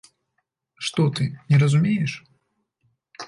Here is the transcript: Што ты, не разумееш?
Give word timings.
Што 0.85 1.05
ты, 1.19 1.27
не 1.53 1.57
разумееш? 1.63 2.11